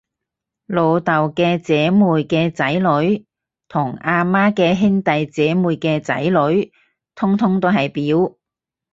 [0.65, 3.23] 老豆嘅姐妹嘅仔女，
[3.67, 6.73] 同阿媽嘅兄弟姐妹嘅仔女，
[7.13, 8.35] 通通都係表